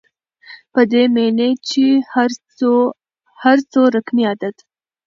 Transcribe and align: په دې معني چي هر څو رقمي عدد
په 0.73 0.81
دې 0.91 1.03
معني 1.15 1.51
چي 1.69 1.85
هر 3.45 3.57
څو 3.73 3.81
رقمي 3.95 4.23
عدد 4.31 4.55